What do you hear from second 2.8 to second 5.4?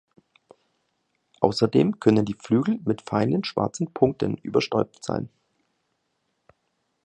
mit feinen schwarzen Punkten überstäubt sein.